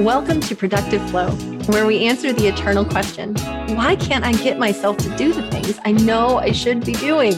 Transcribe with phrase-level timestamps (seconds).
[0.00, 1.30] Welcome to Productive Flow,
[1.66, 3.34] where we answer the eternal question
[3.76, 7.34] why can't I get myself to do the things I know I should be doing?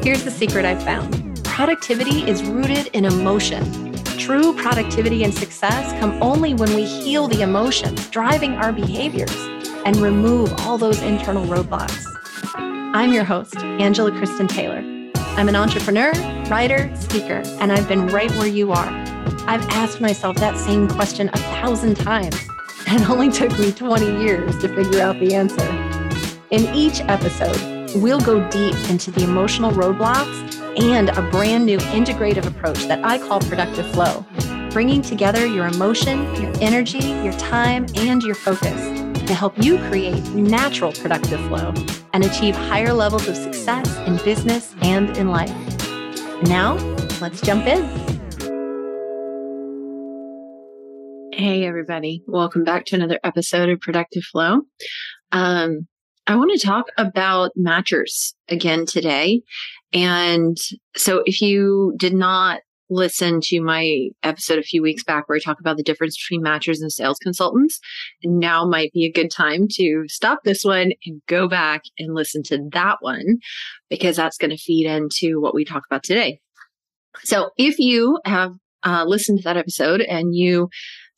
[0.00, 3.92] Here's the secret I've found productivity is rooted in emotion.
[4.18, 9.34] True productivity and success come only when we heal the emotions driving our behaviors
[9.84, 12.04] and remove all those internal roadblocks.
[12.94, 14.78] I'm your host, Angela Kristen Taylor.
[15.36, 16.12] I'm an entrepreneur,
[16.48, 18.99] writer, speaker, and I've been right where you are.
[19.50, 22.36] I've asked myself that same question a thousand times,
[22.86, 25.68] and it only took me 20 years to figure out the answer.
[26.52, 32.46] In each episode, we'll go deep into the emotional roadblocks and a brand new integrative
[32.46, 34.24] approach that I call productive flow,
[34.70, 38.80] bringing together your emotion, your energy, your time, and your focus
[39.26, 41.74] to help you create natural productive flow
[42.12, 45.50] and achieve higher levels of success in business and in life.
[46.44, 46.74] Now,
[47.20, 48.09] let's jump in.
[51.40, 52.22] Hey, everybody.
[52.26, 54.60] Welcome back to another episode of Productive Flow.
[55.32, 55.88] Um,
[56.26, 59.40] I want to talk about matchers again today.
[59.90, 60.58] And
[60.94, 65.40] so, if you did not listen to my episode a few weeks back where I
[65.40, 67.80] talk about the difference between matchers and sales consultants,
[68.22, 72.42] now might be a good time to stop this one and go back and listen
[72.48, 73.38] to that one
[73.88, 76.38] because that's going to feed into what we talk about today.
[77.24, 78.52] So if you have
[78.84, 80.68] uh, listened to that episode and you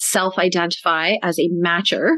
[0.03, 2.17] self identify as a matcher,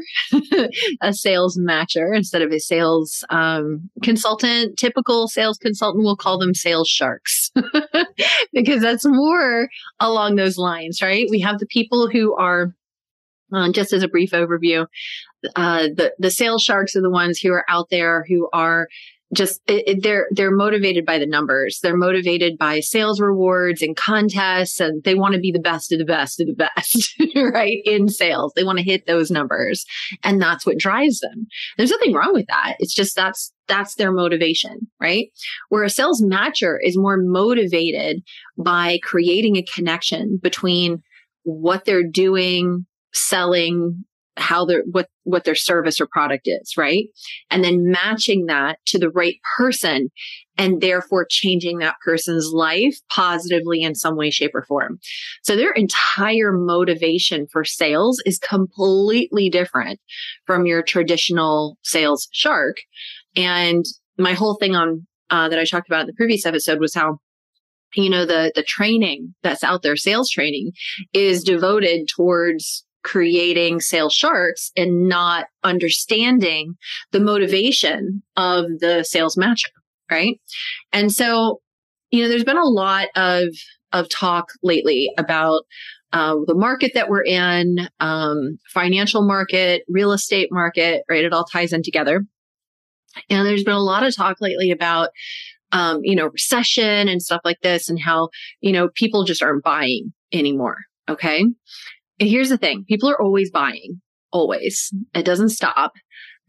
[1.01, 4.77] a sales matcher instead of a sales um, consultant.
[4.77, 7.51] Typical sales consultant will call them sales sharks
[8.53, 9.69] because that's more
[9.99, 11.27] along those lines, right?
[11.29, 12.73] We have the people who are
[13.53, 14.87] um, just as a brief overview,
[15.55, 18.87] uh, the the sales sharks are the ones who are out there who are
[19.35, 21.79] just it, they're they're motivated by the numbers.
[21.81, 25.99] They're motivated by sales rewards and contests and they want to be the best of
[25.99, 28.53] the best of the best right in sales.
[28.55, 29.85] They want to hit those numbers
[30.23, 31.47] and that's what drives them.
[31.77, 32.75] There's nothing wrong with that.
[32.79, 35.27] It's just that's that's their motivation right?
[35.69, 38.23] Where a sales matcher is more motivated
[38.57, 41.03] by creating a connection between
[41.43, 44.03] what they're doing selling
[44.37, 47.05] how their what what their service or product is right?
[47.49, 50.09] And then matching that to the right person
[50.57, 54.99] and therefore changing that person's life positively in some way shape or form.
[55.43, 59.99] So their entire motivation for sales is completely different
[60.45, 62.77] from your traditional sales shark.
[63.35, 63.85] And
[64.17, 67.19] my whole thing on uh, that i talked about in the previous episode was how
[67.95, 70.71] you know the the training that's out there sales training
[71.13, 76.73] is devoted towards creating sales sharks and not understanding
[77.11, 79.69] the motivation of the sales matcher,
[80.09, 80.41] right?
[80.91, 81.61] And so,
[82.09, 83.49] you know, there's been a lot of
[83.93, 85.61] of talk lately about
[86.11, 91.23] uh, the market that we're in, um, financial market, real estate market, right?
[91.23, 92.25] It all ties in together.
[93.29, 95.09] And there's been a lot of talk lately about,
[95.71, 98.29] um, you know, recession and stuff like this, and how
[98.61, 100.77] you know people just aren't buying anymore.
[101.07, 101.45] Okay,
[102.19, 104.91] here's the thing people are always buying, always.
[105.13, 105.93] It doesn't stop.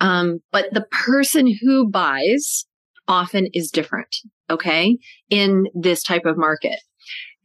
[0.01, 2.67] Um, but the person who buys
[3.09, 4.15] often is different,
[4.51, 4.99] okay,
[5.31, 6.79] in this type of market.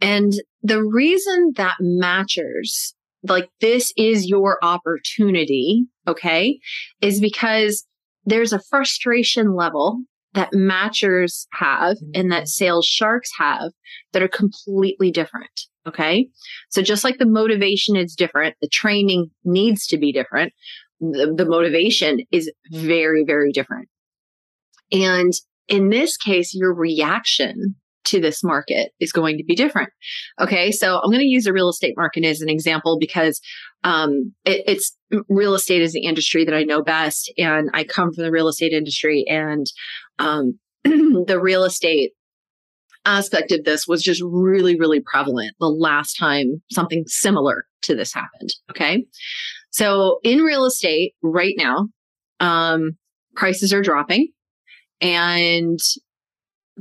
[0.02, 0.34] And
[0.64, 2.94] the reason that matchers,
[3.24, 6.60] like this is your opportunity, okay,
[7.02, 7.86] is because
[8.26, 10.02] there's a frustration level
[10.34, 12.12] that matchers have mm-hmm.
[12.16, 13.72] and that sales sharks have
[14.14, 15.68] that are completely different.
[15.88, 16.30] Okay.
[16.70, 20.54] So just like the motivation is different, the training needs to be different.
[21.00, 23.90] The, the motivation is very, very different.
[24.92, 25.34] And
[25.68, 27.76] in this case, your reaction
[28.06, 29.90] to this market is going to be different.
[30.40, 30.72] Okay.
[30.72, 33.40] So I'm going to use the real estate market as an example because
[33.84, 34.96] um, it, it's
[35.30, 37.32] real estate is the industry that I know best.
[37.38, 39.66] And I come from the real estate industry and
[40.20, 42.12] um, the real estate
[43.06, 48.14] aspect of this was just really, really prevalent the last time something similar to this
[48.14, 48.54] happened.
[48.70, 49.06] Okay.
[49.72, 51.88] So in real estate right now,
[52.40, 52.92] um,
[53.36, 54.30] prices are dropping
[55.00, 55.80] and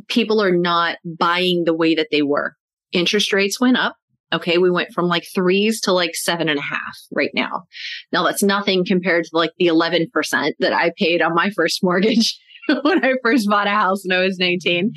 [0.08, 2.54] people are not buying the way that they were.
[2.92, 3.96] Interest rates went up.
[4.32, 4.58] Okay.
[4.58, 7.64] We went from like threes to like seven and a half right now.
[8.12, 10.08] Now that's nothing compared to like the 11%
[10.60, 12.38] that I paid on my first mortgage
[12.82, 14.92] when I first bought a house when I was 19.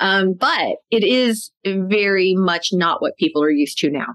[0.00, 4.14] Um, but it is very much not what people are used to now.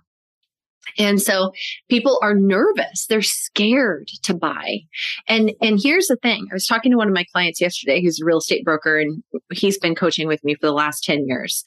[0.97, 1.51] And so
[1.89, 3.06] people are nervous.
[3.07, 4.80] They're scared to buy.
[5.27, 6.47] And and here's the thing.
[6.51, 9.24] I was talking to one of my clients yesterday who's a real estate broker and
[9.51, 11.63] he's been coaching with me for the last 10 years.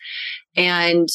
[0.56, 1.08] And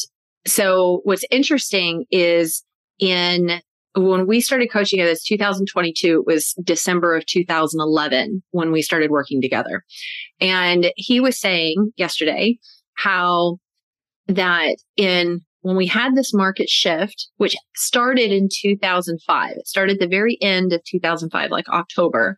[0.46, 2.62] so what's interesting is
[2.98, 3.60] in
[3.94, 6.20] when we started coaching together, it's 2022.
[6.20, 9.84] It was December of 2011 when we started working together.
[10.40, 12.58] And he was saying yesterday
[12.94, 13.58] how
[14.28, 20.08] that in when we had this market shift, which started in 2005, it started the
[20.08, 22.36] very end of 2005, like October.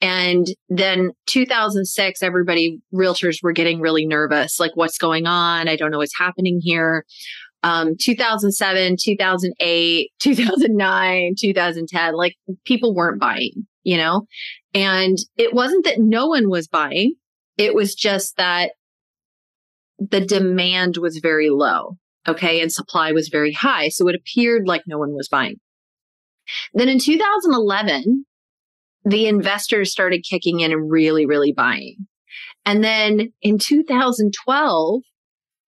[0.00, 4.58] And then 2006, everybody, realtors were getting really nervous.
[4.58, 5.68] Like, what's going on?
[5.68, 7.04] I don't know what's happening here.
[7.62, 12.34] Um, 2007, 2008, 2009, 2010, like
[12.64, 14.26] people weren't buying, you know?
[14.74, 17.14] And it wasn't that no one was buying.
[17.58, 18.72] It was just that
[19.98, 21.98] the demand was very low.
[22.26, 22.60] Okay.
[22.60, 23.88] And supply was very high.
[23.88, 25.56] So it appeared like no one was buying.
[26.74, 28.24] Then in 2011,
[29.04, 32.06] the investors started kicking in and really, really buying.
[32.64, 35.02] And then in 2012,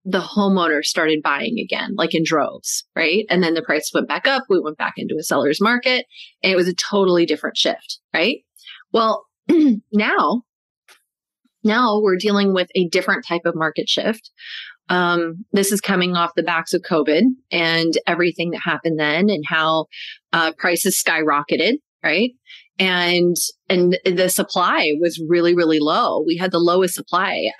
[0.06, 3.24] the homeowners started buying again, like in droves, right?
[3.30, 4.44] And then the price went back up.
[4.50, 6.04] We went back into a seller's market
[6.42, 8.38] and it was a totally different shift, right?
[8.92, 9.24] Well,
[9.92, 10.42] now
[11.64, 14.30] now we're dealing with a different type of market shift.
[14.88, 19.44] Um, this is coming off the backs of COVID and everything that happened then and
[19.46, 19.86] how
[20.32, 22.32] uh, prices skyrocketed, right?
[22.78, 23.36] And
[23.68, 26.22] and the supply was really really low.
[26.26, 27.50] We had the lowest supply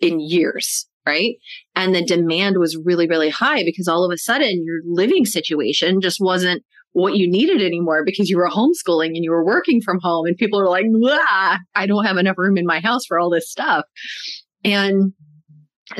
[0.00, 1.34] in years, right?
[1.74, 6.00] And the demand was really really high because all of a sudden your living situation
[6.00, 6.62] just wasn't
[6.94, 10.36] what you needed anymore because you were homeschooling and you were working from home and
[10.36, 10.86] people are like,
[11.74, 13.84] I don't have enough room in my house for all this stuff.
[14.64, 15.12] And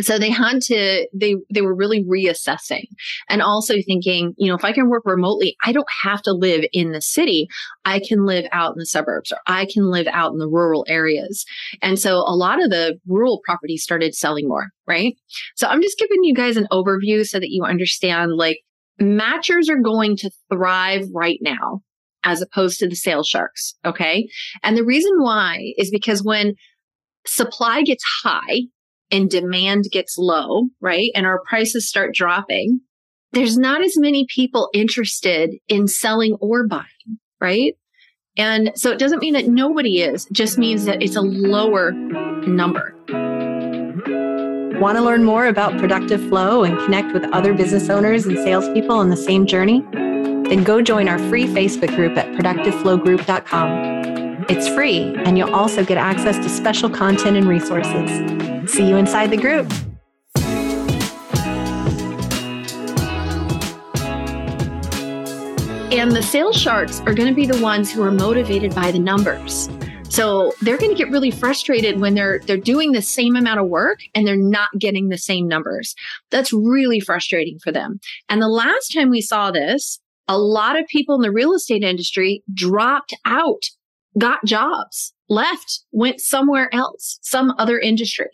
[0.01, 2.85] so they had to they they were really reassessing
[3.29, 6.65] and also thinking you know if i can work remotely i don't have to live
[6.73, 7.47] in the city
[7.85, 10.85] i can live out in the suburbs or i can live out in the rural
[10.89, 11.45] areas
[11.83, 15.17] and so a lot of the rural properties started selling more right
[15.55, 18.61] so i'm just giving you guys an overview so that you understand like
[19.01, 21.81] matchers are going to thrive right now
[22.25, 23.75] as opposed to the sales sharks.
[23.85, 24.27] Okay.
[24.63, 26.55] And the reason why is because when
[27.27, 28.63] supply gets high
[29.15, 31.13] and demand gets low, right?
[31.15, 32.81] And our prices start dropping,
[33.31, 37.77] there's not as many people interested in selling or buying, right?
[38.37, 41.93] And so it doesn't mean that nobody is, it just means that it's a lower
[41.93, 42.97] number.
[44.81, 48.97] Want to learn more about productive flow and connect with other business owners and salespeople
[48.97, 49.85] on the same journey?
[49.93, 54.47] Then go join our free Facebook group at productiveflowgroup.com.
[54.49, 58.54] It's free, and you'll also get access to special content and resources.
[58.67, 59.71] See you inside the group.
[65.93, 68.99] And the sales sharks are going to be the ones who are motivated by the
[68.99, 69.69] numbers.
[70.09, 73.69] So they're going to get really frustrated when they're they're doing the same amount of
[73.69, 75.95] work and they're not getting the same numbers.
[76.31, 78.01] That's really frustrating for them.
[78.29, 81.83] And the last time we saw this, a lot of people in the real estate
[81.83, 83.63] industry dropped out,
[84.19, 88.29] got jobs, left, went somewhere else, some other industry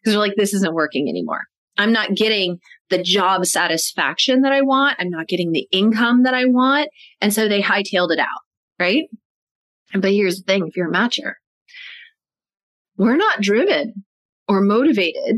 [0.00, 1.42] because they're like this isn't working anymore.
[1.76, 2.58] I'm not getting
[2.90, 4.96] the job satisfaction that I want.
[5.00, 6.88] I'm not getting the income that I want.
[7.20, 8.28] And so they hightailed it out,
[8.78, 9.04] right?
[9.92, 11.34] But here's the thing if you're a matcher,
[12.96, 14.04] we're not driven
[14.48, 15.36] or motivated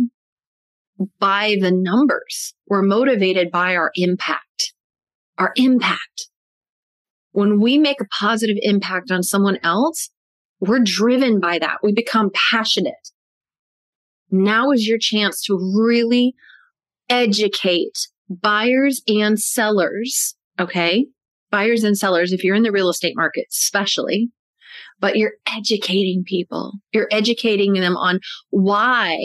[1.18, 2.54] by the numbers.
[2.68, 4.74] We're motivated by our impact.
[5.38, 6.28] Our impact.
[7.36, 10.08] When we make a positive impact on someone else,
[10.60, 11.80] we're driven by that.
[11.82, 12.94] We become passionate.
[14.30, 16.34] Now is your chance to really
[17.10, 20.34] educate buyers and sellers.
[20.58, 21.08] Okay.
[21.50, 24.30] Buyers and sellers, if you're in the real estate market, especially
[24.98, 26.72] but you're educating people.
[26.92, 29.18] You're educating them on why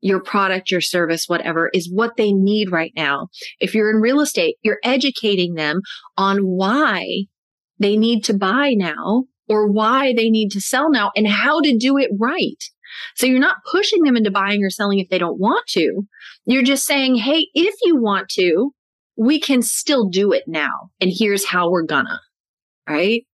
[0.00, 3.28] your product, your service, whatever is what they need right now.
[3.58, 5.80] If you're in real estate, you're educating them
[6.18, 7.24] on why
[7.78, 11.76] they need to buy now or why they need to sell now and how to
[11.76, 12.62] do it right.
[13.14, 16.02] So you're not pushing them into buying or selling if they don't want to.
[16.44, 18.72] You're just saying, Hey, if you want to,
[19.16, 20.90] we can still do it now.
[21.00, 22.20] And here's how we're gonna,
[22.88, 23.24] right?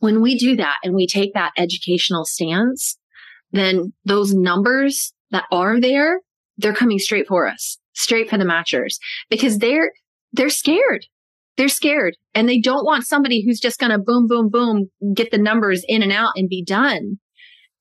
[0.00, 2.96] when we do that and we take that educational stance,
[3.52, 6.20] then those numbers that are there,
[6.56, 8.98] they're coming straight for us, straight for the matchers
[9.28, 9.92] because they're,
[10.32, 11.06] they're scared.
[11.56, 15.30] They're scared and they don't want somebody who's just going to boom, boom, boom, get
[15.30, 17.18] the numbers in and out and be done.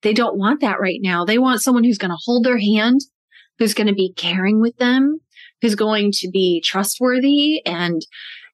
[0.02, 1.26] They don't want that right now.
[1.26, 3.02] They want someone who's going to hold their hand,
[3.60, 5.20] who's going to be caring with them,
[5.62, 8.02] who's going to be trustworthy and,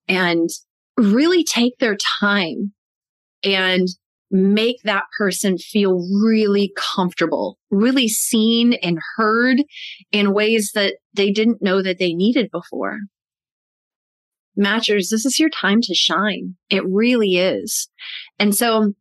[0.08, 0.50] and
[0.98, 2.74] really take their time
[3.44, 3.88] and
[4.30, 9.64] make that person feel really comfortable, really seen and heard
[10.12, 13.00] in ways that they didn't know that they needed before.
[14.58, 16.56] Matchers, this is your time to shine.
[16.70, 17.88] It really is.
[18.40, 18.94] And so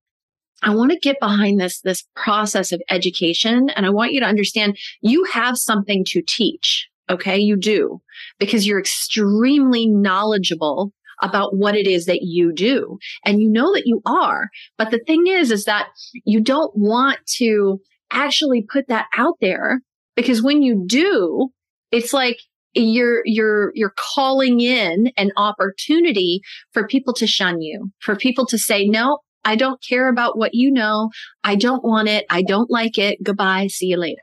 [0.63, 3.71] I want to get behind this, this process of education.
[3.71, 6.89] And I want you to understand you have something to teach.
[7.09, 7.39] Okay.
[7.39, 8.01] You do
[8.39, 12.99] because you're extremely knowledgeable about what it is that you do.
[13.25, 14.49] And you know that you are.
[14.77, 15.89] But the thing is, is that
[16.25, 19.81] you don't want to actually put that out there
[20.15, 21.49] because when you do,
[21.93, 22.39] it's like
[22.77, 26.41] you're you're you're calling in an opportunity
[26.73, 30.55] for people to shun you, for people to say, "No, I don't care about what
[30.55, 31.11] you know.
[31.45, 32.27] I don't want it.
[32.31, 33.23] I don't like it.
[33.23, 33.69] Goodbye.
[33.69, 34.23] See you later."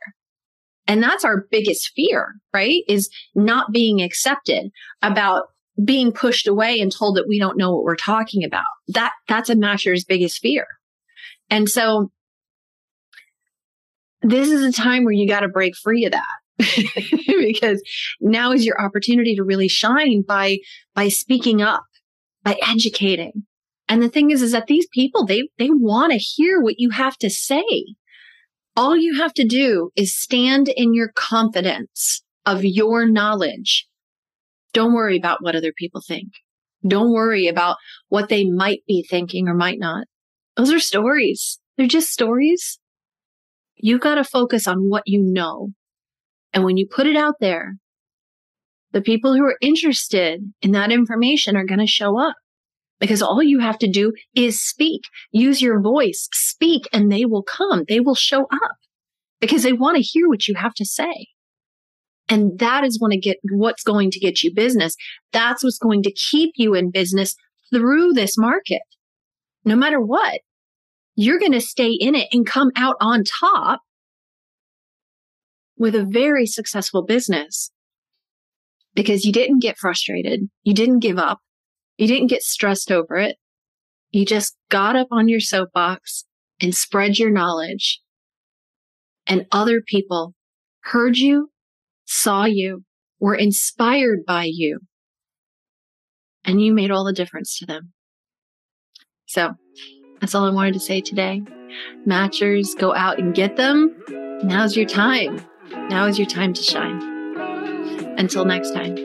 [0.88, 2.84] And that's our biggest fear, right?
[2.88, 4.70] Is not being accepted
[5.02, 5.46] about
[5.84, 8.66] being pushed away and told that we don't know what we're talking about.
[8.90, 10.68] That that's a matcher's biggest fear.
[11.50, 12.12] And so
[14.22, 16.43] this is a time where you got to break free of that
[17.28, 17.82] because
[18.22, 20.58] now is your opportunity to really shine by
[20.94, 21.84] by speaking up,
[22.44, 23.46] by educating.
[23.90, 26.92] And the thing is is that these people they they want to hear what you
[26.92, 27.64] have to say.
[28.76, 33.88] All you have to do is stand in your confidence of your knowledge
[34.74, 36.34] don't worry about what other people think.
[36.86, 37.78] Don't worry about
[38.10, 40.06] what they might be thinking or might not.
[40.58, 41.60] Those are stories.
[41.78, 42.80] They're just stories.
[43.76, 45.70] You got to focus on what you know.
[46.54, 47.76] And when you put it out there,
[48.92, 52.36] the people who are interested in that information are going to show up
[53.00, 57.44] because all you have to do is speak, use your voice, speak, and they will
[57.44, 57.84] come.
[57.90, 58.78] They will show up
[59.42, 61.28] because they want to hear what you have to say.
[62.30, 64.96] And that is going to get what's going to get you business.
[65.34, 67.36] That's what's going to keep you in business
[67.74, 68.82] through this market.
[69.66, 70.40] No matter what,
[71.16, 73.82] you're going to stay in it and come out on top
[75.78, 77.72] with a very successful business
[78.94, 80.50] because you didn't get frustrated.
[80.64, 81.40] You didn't give up.
[81.98, 83.38] You didn't get stressed over it.
[84.12, 86.26] You just got up on your soapbox
[86.62, 88.02] and spread your knowledge
[89.28, 90.34] and other people
[90.82, 91.50] heard you
[92.06, 92.84] saw you,
[93.20, 94.80] were inspired by you,
[96.44, 97.94] and you made all the difference to them.
[99.28, 99.54] So
[100.20, 101.42] that's all I wanted to say today.
[102.06, 103.96] Matchers, go out and get them.
[104.44, 105.44] Now's your time.
[105.94, 107.04] Now is your time to shine.
[108.18, 108.96] Until next time.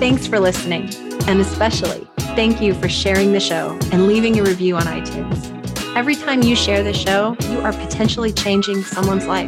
[0.00, 0.92] Thanks for listening.
[1.28, 5.54] And especially, thank you for sharing the show and leaving a review on iTunes.
[5.94, 9.46] Every time you share the show, you are potentially changing someone's life.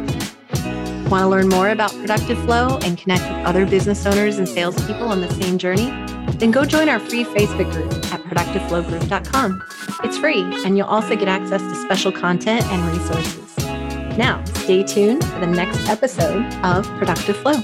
[1.11, 5.09] Want to learn more about Productive Flow and connect with other business owners and salespeople
[5.09, 5.87] on the same journey?
[6.37, 9.61] Then go join our free Facebook group at productiveflowgroup.com.
[10.05, 13.40] It's free, and you'll also get access to special content and resources.
[14.17, 17.61] Now, stay tuned for the next episode of Productive Flow.